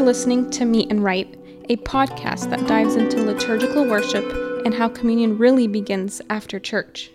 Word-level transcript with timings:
are 0.00 0.04
listening 0.04 0.48
to 0.48 0.64
Meet 0.64 0.90
and 0.90 1.04
Right, 1.04 1.28
a 1.68 1.76
podcast 1.76 2.48
that 2.48 2.66
dives 2.66 2.96
into 2.96 3.22
liturgical 3.22 3.84
worship 3.84 4.24
and 4.64 4.72
how 4.72 4.88
communion 4.88 5.36
really 5.36 5.66
begins 5.66 6.22
after 6.30 6.58
church. 6.58 7.10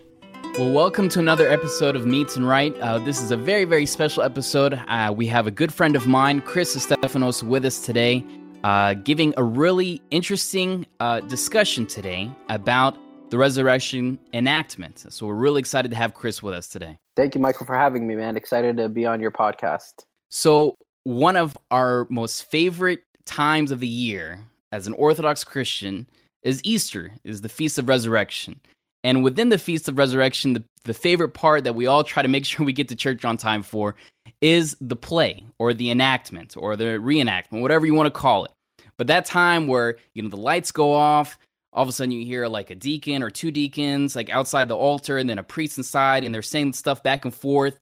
Well, 0.59 0.71
welcome 0.71 1.09
to 1.09 1.19
another 1.19 1.49
episode 1.49 1.95
of 1.95 2.05
Meets 2.05 2.35
and 2.35 2.47
Right. 2.47 2.77
Uh, 2.79 2.99
this 2.99 3.23
is 3.23 3.31
a 3.31 3.37
very, 3.37 3.65
very 3.65 3.87
special 3.87 4.21
episode. 4.21 4.79
Uh, 4.87 5.11
we 5.17 5.25
have 5.25 5.47
a 5.47 5.51
good 5.51 5.73
friend 5.73 5.95
of 5.95 6.05
mine, 6.05 6.41
Chris 6.41 6.75
Estafanous, 6.75 7.41
with 7.41 7.65
us 7.65 7.83
today, 7.83 8.23
uh, 8.63 8.93
giving 8.93 9.33
a 9.35 9.43
really 9.43 9.99
interesting 10.11 10.85
uh, 10.99 11.21
discussion 11.21 11.87
today 11.87 12.29
about 12.49 12.95
the 13.31 13.37
resurrection 13.39 14.19
enactment. 14.31 15.07
So 15.09 15.25
we're 15.25 15.33
really 15.33 15.59
excited 15.59 15.89
to 15.89 15.97
have 15.97 16.13
Chris 16.13 16.43
with 16.43 16.53
us 16.53 16.67
today. 16.67 16.99
Thank 17.15 17.33
you, 17.33 17.41
Michael, 17.41 17.65
for 17.65 17.75
having 17.75 18.05
me, 18.05 18.13
man. 18.15 18.37
Excited 18.37 18.77
to 18.77 18.89
be 18.89 19.07
on 19.07 19.21
your 19.21 19.31
podcast. 19.31 20.05
So, 20.29 20.75
one 21.05 21.37
of 21.37 21.57
our 21.71 22.07
most 22.09 22.43
favorite 22.49 23.03
times 23.25 23.71
of 23.71 23.79
the 23.79 23.87
year 23.87 24.39
as 24.71 24.87
an 24.87 24.93
Orthodox 24.93 25.43
Christian 25.43 26.07
is 26.43 26.59
Easter, 26.63 27.11
is 27.23 27.41
the 27.41 27.49
Feast 27.49 27.77
of 27.77 27.87
Resurrection. 27.87 28.59
And 29.03 29.23
within 29.23 29.49
the 29.49 29.59
Feast 29.59 29.87
of 29.87 29.99
Resurrection, 29.99 30.53
the, 30.53 30.63
the 30.83 30.93
favorite 30.93 31.29
part 31.29 31.63
that 31.63 31.75
we 31.75 31.85
all 31.85 32.03
try 32.03 32.23
to 32.23 32.27
make 32.27 32.43
sure 32.45 32.65
we 32.65 32.73
get 32.73 32.89
to 32.89 32.95
church 32.95 33.23
on 33.23 33.37
time 33.37 33.63
for 33.63 33.95
is 34.41 34.75
the 34.81 34.95
play 34.95 35.45
or 35.59 35.73
the 35.73 35.91
enactment 35.91 36.55
or 36.57 36.75
the 36.75 36.85
reenactment, 36.85 37.61
whatever 37.61 37.85
you 37.85 37.93
want 37.93 38.07
to 38.07 38.19
call 38.19 38.45
it. 38.45 38.51
But 38.97 39.07
that 39.07 39.25
time 39.25 39.67
where, 39.67 39.97
you 40.13 40.23
know, 40.23 40.29
the 40.29 40.37
lights 40.37 40.71
go 40.71 40.93
off, 40.93 41.37
all 41.71 41.83
of 41.83 41.89
a 41.89 41.91
sudden 41.91 42.11
you 42.11 42.25
hear 42.25 42.47
like 42.47 42.71
a 42.71 42.75
deacon 42.75 43.21
or 43.21 43.29
two 43.29 43.51
deacons 43.51 44.15
like 44.15 44.29
outside 44.29 44.69
the 44.69 44.77
altar 44.77 45.17
and 45.17 45.29
then 45.29 45.37
a 45.37 45.43
priest 45.43 45.77
inside 45.77 46.23
and 46.23 46.33
they're 46.33 46.41
saying 46.41 46.73
stuff 46.73 47.03
back 47.03 47.25
and 47.25 47.35
forth. 47.35 47.77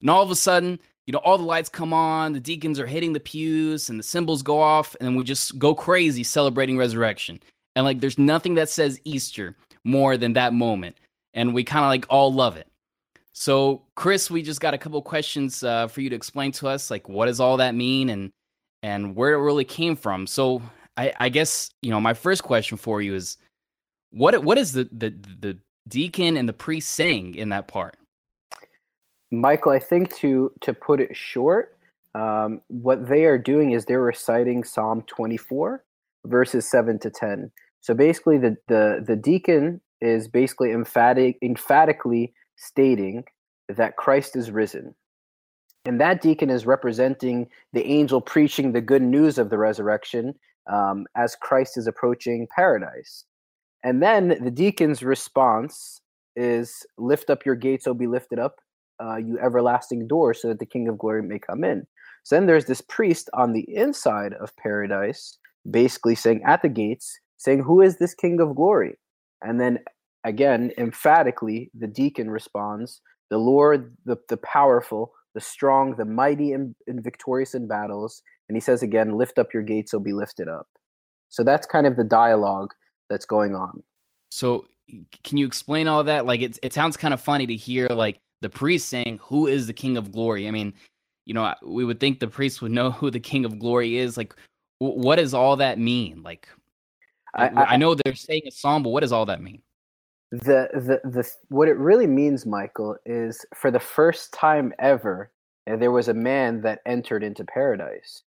And 0.00 0.10
all 0.10 0.22
of 0.22 0.30
a 0.30 0.36
sudden, 0.36 0.80
you 1.06 1.12
know, 1.12 1.18
all 1.18 1.38
the 1.38 1.44
lights 1.44 1.68
come 1.68 1.92
on, 1.92 2.32
the 2.32 2.40
deacons 2.40 2.80
are 2.80 2.86
hitting 2.86 3.12
the 3.12 3.20
pews 3.20 3.90
and 3.90 3.98
the 3.98 4.04
cymbals 4.04 4.42
go 4.42 4.60
off 4.60 4.96
and 5.00 5.16
we 5.16 5.24
just 5.24 5.58
go 5.58 5.74
crazy 5.74 6.24
celebrating 6.24 6.78
resurrection. 6.78 7.40
And 7.76 7.84
like 7.84 8.00
there's 8.00 8.18
nothing 8.18 8.54
that 8.54 8.70
says 8.70 9.00
Easter 9.04 9.56
more 9.84 10.16
than 10.16 10.32
that 10.34 10.54
moment. 10.54 10.96
And 11.34 11.52
we 11.52 11.64
kind 11.64 11.84
of 11.84 11.88
like 11.88 12.06
all 12.08 12.32
love 12.32 12.56
it. 12.56 12.68
So, 13.32 13.82
Chris, 13.96 14.30
we 14.30 14.42
just 14.42 14.60
got 14.60 14.74
a 14.74 14.78
couple 14.78 15.02
questions 15.02 15.64
uh, 15.64 15.88
for 15.88 16.00
you 16.00 16.08
to 16.08 16.16
explain 16.16 16.52
to 16.52 16.68
us, 16.68 16.90
like 16.90 17.08
what 17.08 17.26
does 17.26 17.40
all 17.40 17.56
that 17.56 17.74
mean 17.74 18.08
and 18.08 18.30
and 18.82 19.16
where 19.16 19.32
it 19.32 19.42
really 19.42 19.64
came 19.64 19.96
from. 19.96 20.26
So, 20.28 20.62
I, 20.96 21.12
I 21.18 21.28
guess 21.30 21.70
you 21.82 21.90
know 21.90 22.00
my 22.00 22.14
first 22.14 22.44
question 22.44 22.76
for 22.78 23.02
you 23.02 23.16
is, 23.16 23.36
what 24.12 24.44
what 24.44 24.56
is 24.56 24.72
the 24.72 24.88
the 24.92 25.12
the 25.40 25.58
deacon 25.88 26.36
and 26.36 26.48
the 26.48 26.52
priest 26.52 26.92
saying 26.92 27.34
in 27.34 27.48
that 27.48 27.66
part? 27.66 27.96
Michael, 29.40 29.72
I 29.72 29.78
think 29.78 30.14
to 30.16 30.52
to 30.60 30.72
put 30.72 31.00
it 31.00 31.16
short, 31.16 31.76
um, 32.14 32.60
what 32.68 33.08
they 33.08 33.24
are 33.24 33.38
doing 33.38 33.72
is 33.72 33.84
they're 33.84 34.00
reciting 34.00 34.64
Psalm 34.64 35.02
24, 35.06 35.84
verses 36.26 36.70
7 36.70 36.98
to 37.00 37.10
10. 37.10 37.50
So 37.80 37.94
basically, 37.94 38.38
the 38.38 38.56
the 38.68 39.04
the 39.06 39.16
deacon 39.16 39.80
is 40.00 40.28
basically 40.28 40.72
emphatic 40.72 41.38
emphatically 41.42 42.32
stating 42.56 43.24
that 43.68 43.96
Christ 43.96 44.36
is 44.36 44.50
risen. 44.50 44.94
And 45.86 46.00
that 46.00 46.22
deacon 46.22 46.48
is 46.48 46.64
representing 46.64 47.48
the 47.72 47.84
angel 47.84 48.20
preaching 48.20 48.72
the 48.72 48.80
good 48.80 49.02
news 49.02 49.36
of 49.36 49.50
the 49.50 49.58
resurrection 49.58 50.34
um, 50.72 51.06
as 51.14 51.36
Christ 51.36 51.76
is 51.76 51.86
approaching 51.86 52.46
paradise. 52.54 53.24
And 53.82 54.02
then 54.02 54.42
the 54.42 54.50
deacon's 54.50 55.02
response 55.02 56.00
is 56.36 56.86
Lift 56.96 57.30
up 57.30 57.44
your 57.44 57.54
gates, 57.54 57.86
O 57.86 57.94
be 57.94 58.06
lifted 58.06 58.38
up, 58.38 58.60
uh, 59.02 59.16
you 59.16 59.38
everlasting 59.38 60.06
doors, 60.06 60.40
so 60.40 60.48
that 60.48 60.58
the 60.58 60.66
King 60.66 60.88
of 60.88 60.98
glory 60.98 61.22
may 61.22 61.38
come 61.38 61.64
in. 61.64 61.86
So 62.24 62.36
then 62.36 62.46
there's 62.46 62.64
this 62.64 62.80
priest 62.80 63.28
on 63.34 63.52
the 63.52 63.66
inside 63.74 64.32
of 64.34 64.56
paradise, 64.56 65.38
basically 65.70 66.14
saying 66.14 66.42
at 66.46 66.62
the 66.62 66.68
gates, 66.68 67.18
saying, 67.36 67.62
Who 67.62 67.80
is 67.80 67.98
this 67.98 68.14
King 68.14 68.40
of 68.40 68.56
glory? 68.56 68.98
And 69.42 69.60
then 69.60 69.80
again, 70.24 70.72
emphatically, 70.78 71.70
the 71.78 71.86
deacon 71.86 72.30
responds, 72.30 73.00
The 73.30 73.38
Lord, 73.38 73.96
the, 74.06 74.16
the 74.28 74.38
powerful, 74.38 75.12
the 75.34 75.40
strong, 75.40 75.96
the 75.96 76.06
mighty, 76.06 76.52
and, 76.52 76.74
and 76.86 77.04
victorious 77.04 77.54
in 77.54 77.68
battles. 77.68 78.22
And 78.48 78.56
he 78.56 78.60
says 78.60 78.82
again, 78.82 79.18
Lift 79.18 79.38
up 79.38 79.52
your 79.52 79.62
gates, 79.62 79.90
so 79.90 80.00
be 80.00 80.14
lifted 80.14 80.48
up. 80.48 80.66
So 81.28 81.44
that's 81.44 81.66
kind 81.66 81.86
of 81.86 81.96
the 81.96 82.04
dialogue 82.04 82.72
that's 83.10 83.26
going 83.26 83.54
on. 83.54 83.82
So 84.30 84.66
can 85.22 85.38
you 85.38 85.46
explain 85.46 85.88
all 85.88 86.04
that? 86.04 86.26
Like 86.26 86.40
it, 86.40 86.58
it 86.62 86.72
sounds 86.72 86.96
kind 86.96 87.14
of 87.14 87.20
funny 87.20 87.46
to 87.46 87.54
hear 87.54 87.88
like 87.88 88.20
the 88.44 88.50
priest 88.50 88.88
saying, 88.88 89.18
"Who 89.22 89.46
is 89.46 89.66
the 89.66 89.72
King 89.72 89.96
of 89.96 90.12
Glory?" 90.12 90.46
I 90.46 90.50
mean, 90.50 90.74
you 91.24 91.32
know, 91.32 91.54
we 91.62 91.84
would 91.84 91.98
think 91.98 92.20
the 92.20 92.28
priest 92.28 92.60
would 92.62 92.72
know 92.78 92.90
who 92.90 93.10
the 93.10 93.20
King 93.20 93.44
of 93.44 93.58
Glory 93.58 93.96
is. 93.96 94.16
Like, 94.16 94.34
what 94.78 95.16
does 95.16 95.34
all 95.34 95.56
that 95.56 95.78
mean? 95.78 96.22
Like, 96.22 96.48
I, 97.34 97.48
I, 97.48 97.64
I 97.72 97.76
know 97.76 97.94
they're 97.94 98.14
saying 98.14 98.42
a 98.46 98.50
psalm, 98.50 98.82
but 98.82 98.90
what 98.90 99.00
does 99.00 99.12
all 99.12 99.26
that 99.26 99.42
mean? 99.42 99.62
The 100.30 100.68
the 100.74 101.00
the 101.08 101.30
what 101.48 101.68
it 101.68 101.78
really 101.78 102.06
means, 102.06 102.44
Michael, 102.44 102.96
is 103.06 103.44
for 103.54 103.70
the 103.70 103.80
first 103.80 104.32
time 104.32 104.72
ever, 104.78 105.30
eh, 105.66 105.76
there 105.76 105.92
was 105.92 106.08
a 106.08 106.14
man 106.14 106.60
that 106.62 106.80
entered 106.86 107.22
into 107.24 107.44
paradise. 107.44 108.22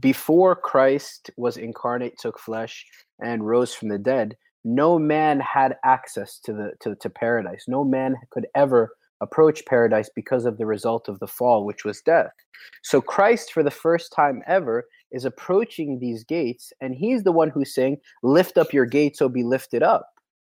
Before 0.00 0.54
Christ 0.54 1.30
was 1.36 1.56
incarnate, 1.56 2.18
took 2.18 2.38
flesh, 2.38 2.86
and 3.20 3.46
rose 3.46 3.74
from 3.74 3.88
the 3.88 3.98
dead, 3.98 4.36
no 4.64 4.98
man 4.98 5.40
had 5.40 5.76
access 5.84 6.38
to 6.40 6.52
the 6.52 6.72
to, 6.80 6.94
to 6.96 7.10
paradise. 7.10 7.64
No 7.68 7.84
man 7.84 8.16
could 8.30 8.46
ever 8.54 8.90
approach 9.20 9.64
paradise 9.66 10.10
because 10.14 10.44
of 10.44 10.58
the 10.58 10.66
result 10.66 11.08
of 11.08 11.18
the 11.18 11.26
fall, 11.26 11.64
which 11.64 11.84
was 11.84 12.00
death. 12.00 12.32
So 12.82 13.00
Christ, 13.00 13.52
for 13.52 13.62
the 13.62 13.70
first 13.70 14.12
time 14.12 14.42
ever, 14.46 14.84
is 15.10 15.24
approaching 15.24 15.98
these 15.98 16.24
gates, 16.24 16.72
and 16.80 16.94
he's 16.94 17.22
the 17.22 17.32
one 17.32 17.50
who's 17.50 17.74
saying, 17.74 17.98
Lift 18.22 18.58
up 18.58 18.72
your 18.72 18.86
gates, 18.86 19.18
so 19.18 19.28
be 19.28 19.42
lifted 19.42 19.82
up, 19.82 20.08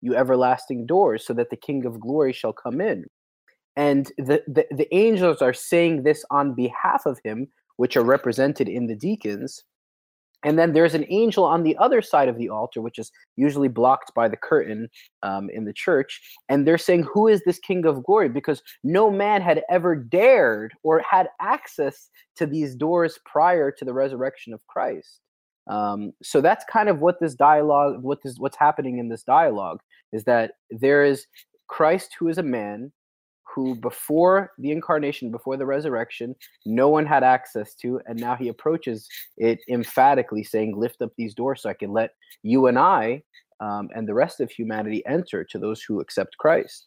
you 0.00 0.14
everlasting 0.14 0.86
doors, 0.86 1.24
so 1.24 1.32
that 1.34 1.50
the 1.50 1.56
King 1.56 1.86
of 1.86 2.00
glory 2.00 2.32
shall 2.32 2.52
come 2.52 2.80
in. 2.80 3.04
And 3.76 4.06
the, 4.18 4.42
the, 4.46 4.66
the 4.70 4.94
angels 4.94 5.40
are 5.40 5.54
saying 5.54 6.02
this 6.02 6.24
on 6.30 6.54
behalf 6.54 7.06
of 7.06 7.20
him, 7.24 7.48
which 7.76 7.96
are 7.96 8.04
represented 8.04 8.68
in 8.68 8.86
the 8.86 8.96
deacons. 8.96 9.62
And 10.44 10.58
then 10.58 10.72
there's 10.72 10.94
an 10.94 11.04
angel 11.08 11.44
on 11.44 11.62
the 11.62 11.76
other 11.76 12.00
side 12.00 12.28
of 12.28 12.38
the 12.38 12.48
altar, 12.48 12.80
which 12.80 12.98
is 12.98 13.12
usually 13.36 13.68
blocked 13.68 14.14
by 14.14 14.28
the 14.28 14.36
curtain 14.36 14.88
um, 15.22 15.50
in 15.50 15.64
the 15.64 15.72
church. 15.72 16.20
And 16.48 16.66
they're 16.66 16.78
saying, 16.78 17.06
Who 17.12 17.28
is 17.28 17.42
this 17.44 17.58
King 17.58 17.84
of 17.84 18.02
glory? 18.04 18.28
Because 18.28 18.62
no 18.82 19.10
man 19.10 19.42
had 19.42 19.62
ever 19.68 19.94
dared 19.94 20.72
or 20.82 21.02
had 21.08 21.28
access 21.40 22.08
to 22.36 22.46
these 22.46 22.74
doors 22.74 23.18
prior 23.24 23.70
to 23.70 23.84
the 23.84 23.92
resurrection 23.92 24.52
of 24.52 24.66
Christ. 24.66 25.20
Um, 25.66 26.12
so 26.22 26.40
that's 26.40 26.64
kind 26.64 26.88
of 26.88 27.00
what 27.00 27.20
this 27.20 27.34
dialogue, 27.34 28.02
what 28.02 28.22
this, 28.22 28.36
what's 28.38 28.56
happening 28.56 28.98
in 28.98 29.08
this 29.08 29.22
dialogue, 29.22 29.80
is 30.12 30.24
that 30.24 30.52
there 30.70 31.04
is 31.04 31.26
Christ 31.68 32.16
who 32.18 32.28
is 32.28 32.38
a 32.38 32.42
man 32.42 32.92
who 33.54 33.74
before 33.74 34.52
the 34.58 34.70
incarnation, 34.70 35.30
before 35.30 35.56
the 35.56 35.66
resurrection, 35.66 36.34
no 36.64 36.88
one 36.88 37.06
had 37.06 37.24
access 37.24 37.74
to, 37.74 38.00
and 38.06 38.18
now 38.18 38.36
he 38.36 38.48
approaches 38.48 39.08
it 39.36 39.60
emphatically, 39.68 40.44
saying, 40.44 40.76
"Lift 40.76 41.02
up 41.02 41.12
these 41.16 41.34
doors, 41.34 41.62
so 41.62 41.70
I 41.70 41.74
can 41.74 41.92
let 41.92 42.14
you 42.42 42.66
and 42.66 42.78
I 42.78 43.22
um, 43.60 43.88
and 43.94 44.08
the 44.08 44.14
rest 44.14 44.40
of 44.40 44.50
humanity 44.50 45.04
enter 45.06 45.44
to 45.44 45.58
those 45.58 45.82
who 45.82 46.00
accept 46.00 46.36
Christ." 46.38 46.84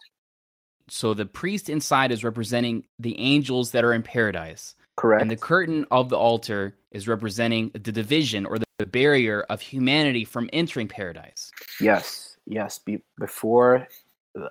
So 0.90 1.14
the 1.14 1.26
priest 1.26 1.70
inside 1.70 2.12
is 2.12 2.24
representing 2.24 2.86
the 3.00 3.18
angels 3.20 3.72
that 3.72 3.84
are 3.84 3.94
in 3.94 4.04
paradise. 4.04 4.76
Correct. 4.96 5.22
And 5.22 5.32
the 5.32 5.38
curtain 5.38 5.86
of 5.92 6.10
the 6.10 6.18
altar 6.18 6.76
is 6.92 7.08
representing 7.08 7.72
the 7.74 7.92
division 7.92 8.46
or 8.46 8.60
the, 8.60 8.66
barrier 8.92 9.46
of 9.50 9.62
humanity 9.62 10.26
from 10.26 10.50
entering 10.52 10.90
paradise. 10.90 11.50
Yes, 11.80 12.36
yes. 12.46 12.80
Be- 12.80 13.02
before 13.18 13.88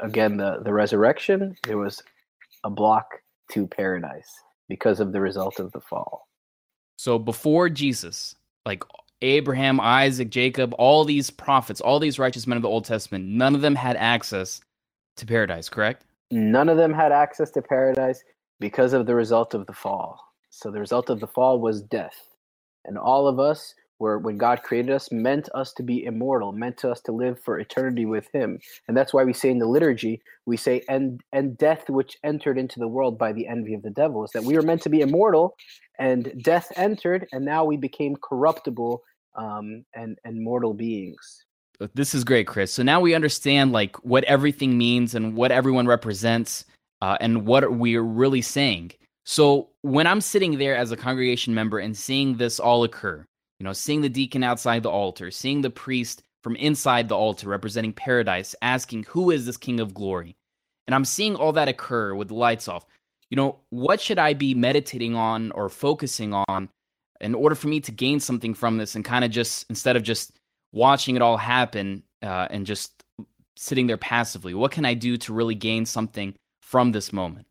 again 0.01 0.37
the 0.37 0.61
the 0.65 0.73
resurrection 0.73 1.57
there 1.65 1.79
was 1.79 2.03
a 2.65 2.71
block 2.71 3.07
to 3.51 3.67
paradise 3.67 4.31
because 4.69 5.01
of 5.01 5.13
the 5.13 5.21
result 5.21 5.59
of 5.59 5.73
the 5.73 5.81
fall. 5.81 6.29
So 6.97 7.19
before 7.19 7.69
jesus 7.69 8.35
like 8.65 8.85
abraham 9.23 9.81
isaac 9.81 10.31
jacob 10.31 10.75
all 10.79 11.05
these 11.05 11.31
prophets 11.31 11.81
all 11.81 11.99
these 11.99 12.19
righteous 12.19 12.47
men 12.47 12.57
of 12.57 12.63
the 12.63 12.69
old 12.69 12.85
testament 12.85 13.25
none 13.25 13.55
of 13.55 13.61
them 13.61 13.75
had 13.75 13.97
access 13.97 14.61
to 15.17 15.27
paradise 15.27 15.69
correct? 15.69 16.05
None 16.31 16.69
of 16.69 16.77
them 16.77 16.93
had 16.93 17.13
access 17.13 17.51
to 17.53 17.63
paradise 17.63 18.23
because 18.59 18.93
of 18.93 19.07
the 19.07 19.15
result 19.15 19.55
of 19.55 19.67
the 19.67 19.73
fall. 19.73 20.19
So 20.51 20.71
the 20.71 20.81
result 20.81 21.11
of 21.11 21.21
the 21.21 21.27
fall 21.27 21.61
was 21.61 21.83
death. 21.83 22.17
And 22.85 22.97
all 22.97 23.29
of 23.29 23.39
us 23.39 23.75
where 24.03 24.19
when 24.19 24.37
God 24.37 24.65
created 24.65 24.91
us, 24.91 25.13
meant 25.13 25.49
us 25.55 25.73
to 25.75 25.85
be 25.85 26.05
immortal, 26.05 26.51
meant 26.51 26.85
us 26.85 27.01
to 27.03 27.13
live 27.13 27.39
for 27.39 27.61
eternity 27.61 28.05
with 28.05 28.27
Him. 28.33 28.59
And 28.89 28.97
that's 28.97 29.15
why 29.15 29.23
we 29.23 29.33
say 29.33 29.49
in 29.49 29.61
the 29.61 29.67
liturgy, 29.67 30.21
we 30.45 30.57
say, 30.57 30.83
and 30.89 31.21
and 31.33 31.57
death 31.57 31.89
which 31.89 32.19
entered 32.25 32.59
into 32.59 32.81
the 32.81 32.89
world 32.89 33.17
by 33.17 33.33
the 33.33 33.47
envy 33.47 33.75
of 33.75 33.83
the 33.83 33.91
devil, 33.91 34.25
is 34.25 34.33
that 34.33 34.43
we 34.43 34.57
were 34.57 34.63
meant 34.63 34.83
to 34.83 34.89
be 34.89 35.03
immortal, 35.03 35.55
and 36.01 36.33
death 36.43 36.73
entered, 36.75 37.29
and 37.33 37.45
now 37.45 37.65
we 37.65 37.77
became 37.77 38.17
corruptible 38.17 39.03
um, 39.37 39.85
and 39.95 40.19
and 40.25 40.43
mortal 40.43 40.75
beings. 40.75 41.45
Uh, 41.81 41.87
this 41.95 42.13
is 42.13 42.25
great, 42.25 42.49
Chris. 42.49 42.73
So 42.73 42.83
now 42.83 43.01
we 43.01 43.15
understand 43.15 43.71
like 43.71 43.95
what 44.05 44.25
everything 44.25 44.77
means 44.77 45.15
and 45.15 45.37
what 45.37 45.53
everyone 45.53 45.87
represents, 45.87 46.65
uh, 47.03 47.19
and 47.21 47.47
what 47.47 47.73
we're 47.73 48.03
really 48.03 48.43
saying. 48.43 48.91
So 49.25 49.69
when 49.83 50.09
I'm 50.09 50.21
sitting 50.21 50.59
there 50.59 50.77
as 50.77 50.91
a 50.91 50.97
congregation 50.97 51.55
member 51.55 51.79
and 51.79 51.97
seeing 51.97 52.37
this 52.37 52.59
all 52.59 52.83
occur, 52.83 53.25
You 53.63 53.69
know, 53.69 53.73
seeing 53.73 54.01
the 54.01 54.09
deacon 54.09 54.43
outside 54.43 54.83
the 54.83 54.91
altar, 54.91 55.31
seeing 55.31 55.61
the 55.61 55.71
priest 55.71 56.25
from 56.43 56.57
inside 56.57 57.09
the 57.09 57.15
altar 57.15 57.49
representing 57.49 57.93
paradise, 57.93 58.57
asking, 58.61 59.05
Who 59.05 59.31
is 59.31 59.47
this 59.47 59.57
King 59.57 59.79
of 59.79 59.95
glory? 59.95 60.35
And 60.89 60.97
I'm 60.97 61.05
seeing 61.05 61.37
all 61.37 61.53
that 61.53 61.69
occur 61.69 62.13
with 62.13 62.27
the 62.27 62.35
lights 62.35 62.67
off. 62.67 62.85
You 63.31 63.37
know, 63.37 63.61
what 63.71 64.01
should 64.01 64.19
I 64.19 64.35
be 64.35 64.53
meditating 64.53 65.15
on 65.15 65.53
or 65.53 65.69
focusing 65.69 66.35
on 66.35 66.71
in 67.21 67.37
order 67.37 67.55
for 67.55 67.69
me 67.69 67.79
to 67.83 67.93
gain 67.93 68.19
something 68.19 68.53
from 68.53 68.79
this 68.79 68.97
and 68.97 69.05
kind 69.05 69.25
of 69.25 69.31
just, 69.31 69.65
instead 69.71 69.95
of 69.95 70.03
just 70.03 70.41
watching 70.73 71.15
it 71.15 71.23
all 71.23 71.37
happen 71.37 72.03
uh, 72.21 72.49
and 72.51 72.67
just 72.67 73.05
sitting 73.55 73.87
there 73.87 73.97
passively, 73.97 74.55
what 74.55 74.73
can 74.73 74.85
I 74.85 74.95
do 74.95 75.17
to 75.19 75.33
really 75.33 75.55
gain 75.55 75.87
something 75.87 76.35
from 76.63 76.91
this 76.91 77.13
moment? 77.13 77.47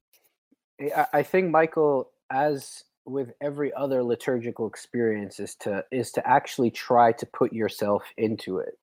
I 1.14 1.24
think, 1.24 1.52
Michael, 1.52 2.10
as 2.30 2.84
with 3.12 3.32
every 3.42 3.74
other 3.74 4.04
liturgical 4.04 4.68
experience 4.68 5.40
is 5.40 5.56
to 5.56 5.84
is 5.92 6.12
to 6.12 6.26
actually 6.28 6.72
try 6.72 7.12
to 7.12 7.26
put 7.26 7.52
yourself 7.52 8.04
into 8.18 8.58
it. 8.58 8.78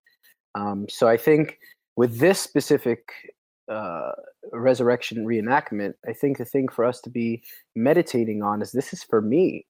Um, 0.55 0.87
so 0.89 1.09
i 1.09 1.17
think 1.17 1.59
with 1.97 2.19
this 2.19 2.39
specific 2.41 3.09
uh, 3.71 4.13
resurrection 4.53 5.27
reenactment 5.27 5.95
i 6.09 6.13
think 6.13 6.39
the 6.39 6.45
thing 6.45 6.69
for 6.69 6.85
us 6.85 7.01
to 7.01 7.11
be 7.11 7.43
meditating 7.77 8.43
on 8.43 8.63
is 8.63 8.73
this 8.73 8.93
is 8.93 9.03
for 9.03 9.21
me. 9.21 9.67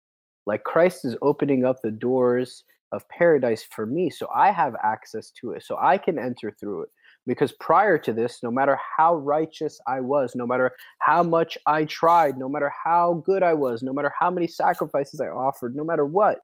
Like 0.47 0.65
christ 0.65 1.05
is 1.05 1.17
opening 1.23 1.65
up 1.65 1.77
the 1.83 1.91
doors 1.91 2.65
of 2.93 3.09
paradise 3.09 3.65
for 3.71 3.85
me 3.87 4.09
so 4.09 4.27
i 4.35 4.51
have 4.51 4.75
access 4.83 5.31
to 5.31 5.53
it 5.53 5.63
so 5.63 5.77
i 5.81 5.99
can 5.99 6.19
enter 6.19 6.51
through 6.59 6.83
it 6.85 6.89
because 7.29 7.53
prior 7.53 7.99
to 7.99 8.13
this, 8.13 8.43
no 8.43 8.51
matter 8.51 8.77
how 8.97 9.15
righteous 9.17 9.79
I 9.87 10.01
was, 10.01 10.35
no 10.35 10.47
matter 10.47 10.73
how 11.01 11.23
much 11.23 11.59
I 11.67 11.85
tried, 11.85 12.39
no 12.39 12.49
matter 12.49 12.73
how 12.83 13.23
good 13.27 13.43
I 13.43 13.53
was, 13.53 13.83
no 13.83 13.93
matter 13.93 14.11
how 14.19 14.31
many 14.31 14.49
sacrifices 14.49 15.21
I 15.21 15.27
offered, 15.27 15.77
no 15.77 15.85
matter 15.85 16.07
what, 16.07 16.39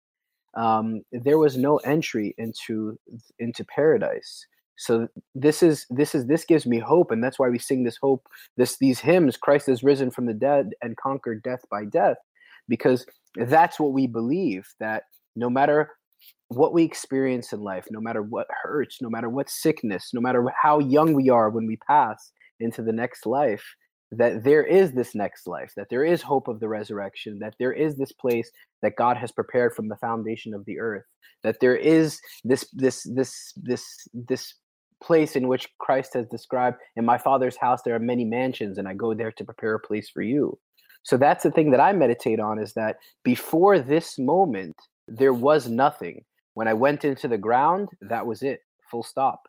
um, 0.55 1.01
there 1.11 1.39
was 1.39 1.57
no 1.57 1.79
entry 1.79 2.35
into 2.37 2.99
into 3.39 3.65
paradise. 3.65 4.47
So 4.77 5.09
this 5.35 5.63
is 5.63 5.87
this 5.89 6.15
is 6.15 6.27
this 6.27 6.45
gives 6.45 6.67
me 6.67 6.79
hope, 6.79 7.11
and 7.11 7.25
that's 7.25 7.39
why 7.39 7.49
we 7.49 7.59
sing 7.59 7.83
this 7.83 7.99
hope, 8.01 8.29
this 8.59 8.77
these 8.77 9.01
hymns. 9.01 9.39
Christ 9.39 9.67
has 9.69 9.83
risen 9.83 10.11
from 10.11 10.27
the 10.27 10.35
dead 10.35 10.73
and 10.83 10.99
conquered 10.99 11.43
death 11.43 11.65
by 11.71 11.87
death, 11.87 12.19
because 12.69 13.07
that's 13.37 13.81
what 13.81 13.93
we 13.95 14.07
believe. 14.07 14.69
That 14.81 15.05
no 15.35 15.49
matter 15.49 15.93
what 16.49 16.73
we 16.73 16.85
experience 16.85 17.53
in 17.53 17.61
life, 17.61 17.87
no 17.91 18.01
matter 18.01 18.23
what 18.23 18.47
hurts, 18.63 19.01
no 19.01 19.11
matter 19.11 19.29
what 19.29 19.51
sickness, 19.51 20.11
no 20.13 20.21
matter 20.21 20.53
how 20.61 20.79
young 20.79 21.15
we 21.15 21.31
are 21.31 21.51
when 21.51 21.67
we 21.67 21.77
pass 21.77 22.33
into 22.61 22.83
the 22.83 22.93
next 22.93 23.27
life, 23.27 23.65
that 24.13 24.45
there 24.45 24.63
is 24.63 24.93
this 24.93 25.15
next 25.15 25.47
life, 25.47 25.73
that 25.77 25.89
there 25.91 26.05
is 26.05 26.23
hope 26.23 26.49
of 26.49 26.61
the 26.61 26.69
resurrection, 26.69 27.39
that 27.41 27.55
there 27.59 27.73
is 27.73 27.97
this 27.97 28.13
place 28.13 28.51
that 28.83 28.97
God 28.97 29.17
has 29.17 29.33
prepared 29.33 29.75
from 29.75 29.89
the 29.89 29.97
foundation 29.97 30.55
of 30.55 30.65
the 30.67 30.79
earth, 30.79 31.05
that 31.43 31.61
there 31.61 31.77
is 31.77 32.21
this 32.45 32.67
this 32.73 33.03
this 33.15 33.53
this 33.57 34.09
this 34.13 34.55
place 35.03 35.37
in 35.37 35.49
which 35.49 35.69
Christ 35.79 36.15
has 36.15 36.27
described 36.27 36.79
in 36.97 37.05
my 37.05 37.19
father's 37.19 37.57
house 37.57 37.83
there 37.83 37.95
are 37.95 38.01
many 38.01 38.25
mansions 38.25 38.79
and 38.79 38.89
I 38.89 38.95
go 38.95 39.13
there 39.13 39.33
to 39.33 39.45
prepare 39.45 39.75
a 39.75 39.81
place 39.81 40.09
for 40.09 40.23
you. 40.23 40.59
So 41.03 41.19
that's 41.19 41.43
the 41.43 41.51
thing 41.51 41.71
that 41.73 41.81
I 41.81 41.93
meditate 41.93 42.41
on 42.41 42.59
is 42.59 42.73
that 42.75 42.97
before 43.23 43.79
this 43.79 44.19
moment 44.19 44.77
there 45.09 45.35
was 45.35 45.69
nothing 45.69 46.25
when 46.55 46.69
I 46.69 46.75
went 46.75 47.05
into 47.05 47.29
the 47.29 47.39
ground, 47.39 47.89
that 48.01 48.27
was 48.27 48.43
it, 48.43 48.61
full 48.91 49.03
stop. 49.03 49.43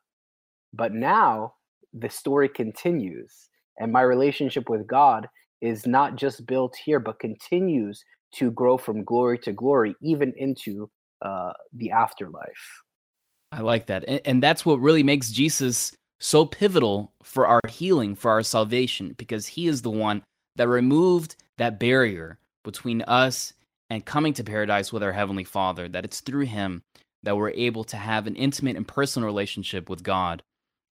But 0.74 0.94
now 0.94 1.54
the 1.94 2.10
story 2.10 2.50
continues, 2.50 3.50
and 3.80 3.92
my 3.92 4.02
relationship 4.02 4.69
with 4.69 4.88
God 4.88 5.28
is 5.62 5.88
not 5.88 6.16
just 6.16 6.46
built 6.46 6.75
here, 6.84 7.00
but 7.00 7.19
continues 7.19 8.04
to 8.36 8.52
grow 8.52 8.78
from 8.78 9.04
glory 9.04 9.38
to 9.40 9.54
glory, 9.54 9.96
even 10.02 10.34
into 10.36 10.90
uh, 11.22 11.54
the 11.74 11.92
afterlife. 11.92 12.81
I 13.52 13.62
like 13.62 13.86
that. 13.86 14.04
And, 14.07 14.22
and 14.25 14.44
that's 14.44 14.66
what 14.66 14.81
really 14.81 15.04
makes 15.04 15.31
Jesus 15.31 15.96
so 16.19 16.46
pivotal 16.46 17.13
for 17.24 17.48
our 17.48 17.62
healing, 17.69 18.16
for 18.16 18.31
our 18.31 18.44
salvation, 18.44 19.13
because 19.18 19.48
he 19.48 19.68
is 19.68 19.81
the 19.81 19.92
one 19.92 20.24
that 20.56 20.68
removed 20.68 21.36
that 21.57 21.80
barrier 21.80 22.40
between 22.63 23.02
us 23.04 23.54
and 23.89 24.05
coming 24.05 24.33
to 24.33 24.43
paradise 24.43 24.91
with 24.91 25.03
our 25.03 25.11
Heavenly 25.11 25.43
Father, 25.43 25.87
that 25.89 26.05
it's 26.05 26.21
through 26.21 26.45
him 26.45 26.83
that 27.23 27.37
we're 27.37 27.51
able 27.51 27.83
to 27.85 27.97
have 27.97 28.27
an 28.27 28.35
intimate 28.35 28.75
and 28.75 28.87
personal 28.87 29.25
relationship 29.25 29.89
with 29.89 30.03
God 30.03 30.43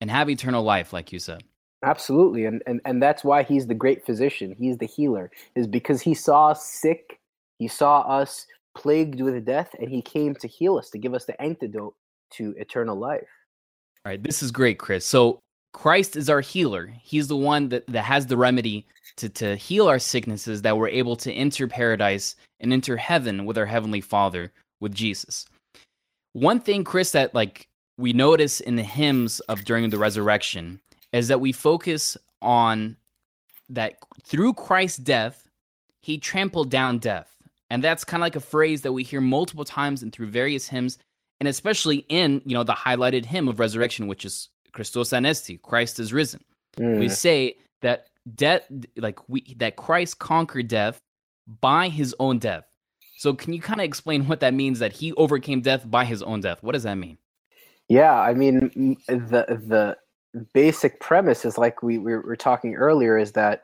and 0.02 0.10
have 0.10 0.30
eternal 0.30 0.64
life, 0.64 0.94
like 0.94 1.12
you 1.12 1.20
said. 1.20 1.44
Absolutely. 1.84 2.46
And, 2.46 2.62
and, 2.68 2.82
and 2.86 3.02
that's 3.02 3.24
why 3.24 3.44
he's 3.44 3.68
the 3.68 3.74
great 3.74 4.06
physician. 4.06 4.56
He's 4.58 4.78
the 4.78 4.86
healer, 4.86 5.32
is 5.56 5.66
because 5.68 6.02
he 6.02 6.14
saw 6.14 6.50
us 6.50 6.66
sick, 6.66 7.20
he 7.58 7.68
saw 7.68 8.02
us 8.02 8.46
plagued 8.78 9.22
with 9.22 9.46
death, 9.46 9.74
and 9.80 9.90
he 9.90 10.02
came 10.02 10.36
to 10.36 10.48
heal 10.48 10.78
us, 10.78 10.90
to 10.92 10.98
give 10.98 11.14
us 11.14 11.26
the 11.26 11.40
antidote 11.42 11.96
to 12.34 12.54
eternal 12.58 12.98
life. 12.98 13.28
All 14.06 14.12
right, 14.12 14.22
this 14.22 14.44
is 14.44 14.52
great, 14.52 14.78
Chris. 14.78 15.06
So 15.06 15.40
Christ 15.74 16.16
is 16.16 16.30
our 16.30 16.42
healer. 16.42 16.94
He's 17.02 17.28
the 17.28 17.36
one 17.36 17.70
that, 17.70 17.86
that 17.88 18.04
has 18.04 18.28
the 18.28 18.38
remedy 18.38 18.86
to, 19.18 19.30
to 19.30 19.56
heal 19.56 19.88
our 19.88 20.00
sicknesses 20.00 20.62
that 20.62 20.78
we're 20.78 20.90
able 20.90 21.16
to 21.18 21.32
enter 21.32 21.68
paradise 21.68 22.36
and 22.60 22.74
enter 22.74 22.98
heaven 22.98 23.46
with 23.46 23.58
our 23.58 23.66
Heavenly 23.66 24.02
Father, 24.02 24.52
with 24.80 24.94
Jesus. 24.94 25.46
One 26.34 26.60
thing, 26.60 26.84
Chris, 26.84 27.12
that 27.12 27.36
like 27.36 27.68
we 27.98 28.14
notice 28.14 28.60
in 28.62 28.76
the 28.76 28.84
hymns 28.84 29.40
of 29.42 29.66
during 29.66 29.90
the 29.90 29.98
resurrection 29.98 30.80
is 31.12 31.28
that 31.28 31.42
we 31.42 31.52
focus 31.52 32.18
on 32.42 32.96
that 33.70 33.98
through 34.24 34.54
Christ's 34.54 35.00
death, 35.00 35.48
he 36.02 36.18
trampled 36.18 36.70
down 36.70 37.00
death. 37.00 37.36
And 37.70 37.84
that's 37.84 38.04
kind 38.04 38.22
of 38.22 38.26
like 38.26 38.36
a 38.36 38.42
phrase 38.42 38.82
that 38.82 38.94
we 38.94 39.04
hear 39.04 39.22
multiple 39.22 39.66
times 39.66 40.02
and 40.02 40.12
through 40.12 40.28
various 40.28 40.68
hymns, 40.68 40.98
and 41.40 41.48
especially 41.48 42.06
in, 42.10 42.42
you 42.46 42.54
know, 42.54 42.64
the 42.64 42.74
highlighted 42.74 43.26
hymn 43.26 43.48
of 43.48 43.60
resurrection, 43.60 44.08
which 44.08 44.26
is 44.26 44.50
Christos 44.72 45.10
Anesti, 45.10 45.62
Christ 45.62 46.00
is 46.00 46.14
risen. 46.14 46.44
Mm. 46.78 47.00
We 47.00 47.10
say 47.10 47.58
that 47.82 48.08
death, 48.36 48.64
like 48.98 49.28
we, 49.28 49.56
that 49.58 49.76
Christ 49.76 50.20
conquered 50.20 50.68
death 50.68 51.02
by 51.62 51.90
his 51.90 52.16
own 52.20 52.40
death. 52.40 52.66
So 53.18 53.34
can 53.34 53.54
you 53.54 53.62
kind 53.62 53.82
of 53.82 53.86
explain 53.86 54.28
what 54.28 54.40
that 54.40 54.54
means 54.54 54.80
that 54.80 54.94
he 54.94 55.14
overcame 55.14 55.62
death 55.62 55.90
by 55.90 56.06
his 56.06 56.24
own 56.24 56.42
death? 56.42 56.64
What 56.64 56.74
does 56.74 56.84
that 56.84 56.96
mean? 56.96 57.18
Yeah, 57.90 58.20
I 58.20 58.34
mean 58.34 58.98
the 59.08 59.46
the 59.68 59.98
basic 60.54 61.00
premise 61.00 61.44
is 61.44 61.58
like 61.58 61.82
we, 61.82 61.98
we 61.98 62.16
were 62.16 62.36
talking 62.36 62.76
earlier 62.76 63.18
is 63.18 63.32
that 63.34 63.64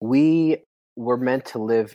we 0.00 0.58
were 0.96 1.16
meant 1.16 1.44
to 1.46 1.58
live 1.58 1.94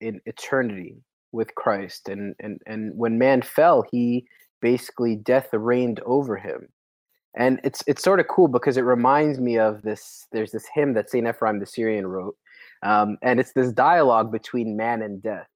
in 0.00 0.20
eternity 0.26 0.96
with 1.32 1.54
Christ 1.54 2.08
and 2.08 2.34
and 2.40 2.60
and 2.66 2.96
when 2.96 3.18
man 3.18 3.42
fell 3.42 3.84
he 3.90 4.26
basically 4.60 5.16
death 5.16 5.48
reigned 5.52 6.00
over 6.06 6.36
him 6.36 6.68
and 7.36 7.60
it's 7.64 7.82
it's 7.86 8.02
sort 8.02 8.20
of 8.20 8.28
cool 8.28 8.48
because 8.48 8.76
it 8.76 8.82
reminds 8.82 9.40
me 9.40 9.58
of 9.58 9.82
this 9.82 10.26
there's 10.32 10.52
this 10.52 10.66
hymn 10.74 10.94
that 10.94 11.10
St. 11.10 11.26
Ephraim 11.26 11.58
the 11.58 11.66
Syrian 11.66 12.06
wrote 12.06 12.36
um, 12.84 13.16
and 13.22 13.40
it's 13.40 13.52
this 13.52 13.72
dialogue 13.72 14.30
between 14.30 14.76
man 14.76 15.02
and 15.02 15.22
death. 15.22 15.48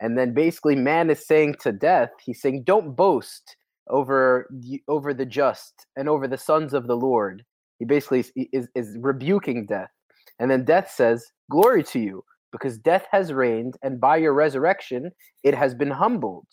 And 0.00 0.16
then 0.16 0.32
basically 0.32 0.74
man 0.74 1.10
is 1.10 1.26
saying 1.26 1.56
to 1.60 1.72
death 1.72 2.10
he's 2.24 2.40
saying 2.40 2.64
don't 2.64 2.96
boast 2.96 3.56
over 3.88 4.48
over 4.88 5.12
the 5.14 5.26
just 5.26 5.86
and 5.96 6.08
over 6.08 6.26
the 6.26 6.38
sons 6.38 6.74
of 6.74 6.86
the 6.86 6.96
lord. 6.96 7.44
He 7.78 7.84
basically 7.84 8.24
is, 8.52 8.68
is 8.74 8.96
rebuking 8.98 9.66
death. 9.66 9.90
And 10.38 10.50
then 10.50 10.64
death 10.64 10.90
says 10.90 11.24
glory 11.50 11.84
to 11.84 11.98
you 12.00 12.24
because 12.50 12.78
death 12.78 13.06
has 13.12 13.32
reigned 13.32 13.76
and 13.82 14.00
by 14.00 14.16
your 14.16 14.32
resurrection 14.32 15.10
it 15.44 15.54
has 15.54 15.74
been 15.74 15.90
humbled. 15.90 16.46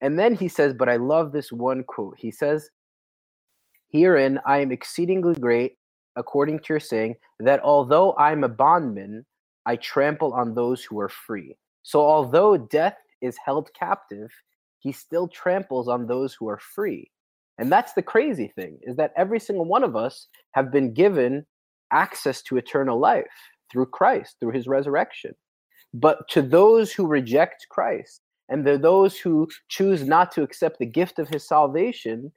And 0.00 0.18
then 0.18 0.34
he 0.34 0.48
says 0.48 0.72
but 0.72 0.88
i 0.88 0.96
love 0.96 1.32
this 1.32 1.52
one 1.52 1.84
quote. 1.84 2.16
He 2.18 2.30
says 2.30 2.70
herein 3.94 4.40
i 4.46 4.58
am 4.58 4.72
exceedingly 4.72 5.34
great 5.36 5.78
according 6.16 6.58
to 6.58 6.66
your 6.70 6.80
saying 6.80 7.14
that 7.40 7.60
although 7.62 8.14
i'm 8.18 8.44
a 8.44 8.48
bondman 8.48 9.24
i 9.66 9.76
trample 9.76 10.32
on 10.34 10.54
those 10.54 10.84
who 10.84 11.00
are 11.00 11.08
free 11.08 11.56
so, 11.84 12.00
although 12.00 12.56
death 12.56 12.96
is 13.20 13.36
held 13.44 13.72
captive, 13.74 14.30
he 14.78 14.90
still 14.90 15.28
tramples 15.28 15.86
on 15.86 16.06
those 16.06 16.34
who 16.34 16.48
are 16.48 16.58
free. 16.58 17.10
And 17.58 17.70
that's 17.70 17.92
the 17.92 18.02
crazy 18.02 18.52
thing 18.56 18.78
is 18.82 18.96
that 18.96 19.12
every 19.16 19.38
single 19.38 19.66
one 19.66 19.84
of 19.84 19.94
us 19.94 20.28
have 20.52 20.72
been 20.72 20.94
given 20.94 21.46
access 21.92 22.42
to 22.44 22.56
eternal 22.56 22.98
life 22.98 23.26
through 23.70 23.86
Christ, 23.86 24.36
through 24.40 24.52
his 24.52 24.66
resurrection. 24.66 25.34
But 25.92 26.28
to 26.30 26.42
those 26.42 26.92
who 26.92 27.06
reject 27.06 27.66
Christ 27.70 28.22
and 28.48 28.64
to 28.64 28.78
those 28.78 29.18
who 29.18 29.48
choose 29.68 30.04
not 30.04 30.32
to 30.32 30.42
accept 30.42 30.78
the 30.78 30.86
gift 30.86 31.18
of 31.18 31.28
his 31.28 31.46
salvation, 31.46 32.32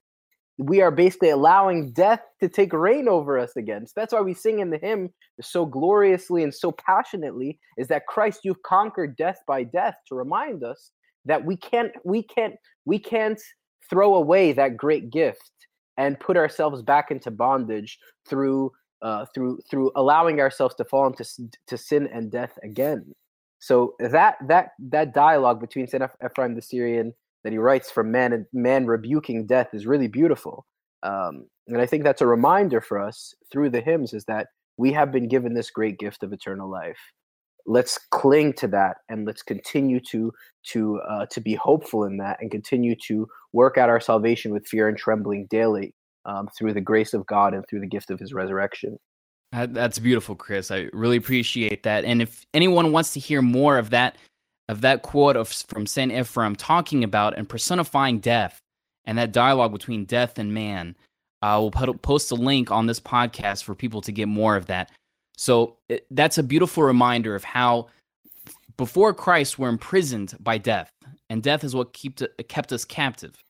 we 0.58 0.82
are 0.82 0.92
basically 0.92 1.30
allowing 1.30 1.92
death 1.92 2.22
to 2.40 2.50
take 2.50 2.74
reign 2.74 3.08
over 3.08 3.38
us 3.38 3.56
again. 3.56 3.86
So 3.86 3.94
that's 3.96 4.14
why 4.14 4.22
we 4.22 4.34
sing 4.34 4.60
in 4.60 4.70
the 4.70 4.78
hymn 4.78 5.14
so 5.40 5.66
gloriously 5.66 6.44
and 6.44 6.54
so 6.54 6.72
passionately 6.72 7.60
is 7.78 7.88
that 7.90 8.08
Christ, 8.08 8.42
you've 8.44 8.64
conquered 8.64 9.16
death 9.16 9.40
by 9.48 9.64
death 9.64 9.96
to 10.08 10.16
remind 10.16 10.64
us 10.64 10.92
that 11.26 11.44
we 11.44 11.58
can't, 11.58 11.92
we 12.04 12.24
can't, 12.24 12.56
we 12.86 12.98
can't 12.98 13.40
throw 13.90 14.16
away 14.16 14.52
that 14.54 14.78
great 14.78 15.12
gift 15.12 15.52
and 15.98 16.20
put 16.20 16.38
ourselves 16.38 16.82
back 16.82 17.12
into 17.12 17.30
bondage 17.30 18.00
through, 18.28 18.72
uh, 19.04 19.26
through, 19.36 19.60
through 19.70 19.92
allowing 19.96 20.40
ourselves 20.40 20.74
to 20.76 20.86
fall 20.86 21.06
into 21.06 21.26
to 21.68 21.78
sin 21.78 22.10
and 22.12 22.32
death 22.32 22.58
again. 22.64 23.14
So 23.60 23.96
that 24.00 24.38
that 24.48 24.70
that 24.78 25.14
dialogue 25.14 25.60
between 25.60 25.88
Saint 25.88 26.04
Ephraim 26.24 26.56
the 26.56 26.62
Syrian 26.62 27.14
that 27.44 27.51
he 27.53 27.58
writes 27.58 27.89
from 27.89 28.12
man 28.12 28.34
and 28.34 28.46
man 28.53 28.86
rebuking 28.86 29.46
death 29.46 29.70
is 29.74 29.86
really 29.86 30.08
beautiful. 30.08 30.65
Um, 31.03 31.48
and 31.67 31.82
I 31.82 31.86
think 31.86 32.03
that's 32.03 32.22
a 32.22 32.27
reminder 32.27 32.82
for 32.82 33.00
us 33.00 33.34
through 33.51 33.70
the 33.70 33.82
hymns 33.82 34.13
is 34.13 34.25
that 34.25 34.48
we 34.77 34.91
have 34.94 35.12
been 35.12 35.27
given 35.27 35.53
this 35.53 35.72
great 35.72 36.00
gift 36.00 36.24
of 36.24 36.34
eternal 36.34 36.70
life. 36.70 36.98
Let's 37.65 38.00
cling 38.12 38.53
to 38.53 38.67
that 38.70 38.98
and 39.10 39.25
let's 39.25 39.44
continue 39.44 40.00
to 40.12 40.32
to 40.72 41.00
uh, 41.10 41.25
to 41.27 41.41
be 41.41 41.56
hopeful 41.56 42.06
in 42.06 42.17
that 42.17 42.38
and 42.39 42.50
continue 42.50 42.96
to 43.08 43.27
work 43.51 43.77
out 43.77 43.89
our 43.89 44.00
salvation 44.00 44.53
with 44.53 44.67
fear 44.67 44.88
and 44.88 44.98
trembling 44.98 45.48
daily 45.50 45.94
um, 46.25 46.48
through 46.58 46.74
the 46.74 46.82
grace 46.82 47.13
of 47.13 47.25
God 47.25 47.53
and 47.53 47.65
through 47.67 47.82
the 47.82 47.88
gift 47.88 48.10
of 48.10 48.20
His 48.20 48.34
resurrection. 48.34 48.98
That's 49.51 50.00
beautiful, 50.00 50.36
Chris. 50.36 50.72
I 50.72 50.89
really 50.94 51.17
appreciate 51.17 51.84
that. 51.84 52.03
And 52.06 52.22
if 52.22 52.46
anyone 52.53 52.91
wants 52.91 53.13
to 53.13 53.20
hear 53.20 53.41
more 53.41 53.77
of 53.77 53.89
that 53.91 54.17
of 54.70 54.82
that 54.82 55.02
quote 55.02 55.36
of 55.36 55.48
from 55.48 55.86
Saint 55.86 56.12
Ephrem 56.12 56.56
talking 56.58 57.04
about 57.04 57.38
and 57.38 57.48
personifying 57.48 58.20
death 58.20 58.62
and 59.06 59.18
that 59.18 59.32
dialogue 59.32 59.72
between 59.72 60.06
death 60.06 60.38
and 60.38 60.54
man, 60.54 60.96
uh, 61.42 61.58
we'll 61.60 61.72
put, 61.72 62.02
post 62.02 62.32
a 62.32 62.36
link 62.36 62.72
on 62.72 62.86
this 62.86 63.00
podcast 63.00 63.64
for 63.64 63.76
people 63.76 64.02
to 64.02 64.12
get 64.12 64.28
more 64.28 64.56
of 64.56 64.66
that. 64.66 64.92
So 65.38 65.78
it, 65.88 66.06
that's 66.12 66.38
a 66.38 66.44
beautiful 66.44 66.84
reminder 66.84 67.36
of 67.36 67.44
how 67.44 67.88
before 68.76 69.14
Christ 69.14 69.58
we're 69.58 69.70
imprisoned 69.70 70.36
by 70.40 70.58
death, 70.58 70.92
and 71.30 71.42
death 71.42 71.64
is 71.64 71.76
what 71.76 71.94
kept 71.94 72.24
kept 72.48 72.72
us 72.72 72.86
captive. 72.86 73.44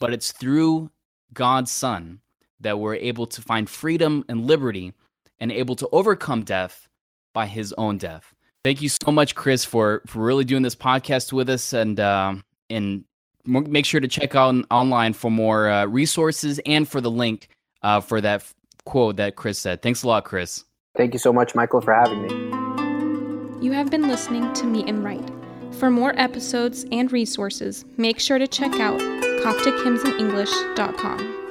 But 0.00 0.12
it's 0.12 0.32
through 0.32 0.90
God's 1.32 1.70
Son 1.70 2.20
that 2.60 2.78
we're 2.78 2.96
able 2.96 3.26
to 3.26 3.42
find 3.42 3.68
freedom 3.68 4.24
and 4.28 4.46
liberty, 4.46 4.92
and 5.38 5.52
able 5.52 5.76
to 5.76 5.88
overcome 5.92 6.42
death 6.42 6.88
by 7.32 7.46
His 7.46 7.72
own 7.74 7.98
death. 7.98 8.34
Thank 8.66 8.82
you 8.82 8.88
so 8.88 9.12
much, 9.12 9.36
Chris, 9.36 9.64
for 9.64 10.02
for 10.08 10.18
really 10.18 10.42
doing 10.42 10.64
this 10.64 10.74
podcast 10.74 11.32
with 11.32 11.48
us, 11.48 11.72
and 11.72 12.00
uh, 12.00 12.34
and 12.68 13.04
make 13.44 13.84
sure 13.84 14.00
to 14.00 14.08
check 14.08 14.34
out 14.34 14.56
online 14.72 15.12
for 15.12 15.30
more 15.30 15.70
uh, 15.70 15.86
resources 15.86 16.58
and 16.66 16.88
for 16.88 17.00
the 17.00 17.08
link 17.08 17.48
uh, 17.84 18.00
for 18.00 18.20
that 18.20 18.42
quote 18.84 19.18
that 19.18 19.36
Chris 19.36 19.60
said. 19.60 19.82
Thanks 19.82 20.02
a 20.02 20.08
lot, 20.08 20.24
Chris. 20.24 20.64
Thank 20.96 21.12
you 21.12 21.20
so 21.20 21.32
much, 21.32 21.54
Michael, 21.54 21.80
for 21.80 21.94
having 21.94 22.22
me. 22.22 22.28
You 23.64 23.70
have 23.70 23.88
been 23.88 24.08
listening 24.08 24.52
to 24.54 24.66
Meet 24.66 24.88
and 24.88 25.04
Right. 25.04 25.30
For 25.74 25.88
more 25.88 26.18
episodes 26.18 26.86
and 26.90 27.12
resources, 27.12 27.84
make 27.96 28.18
sure 28.18 28.40
to 28.40 28.48
check 28.48 28.80
out 28.80 28.98
CopticHymnsInEnglish.com. 28.98 31.45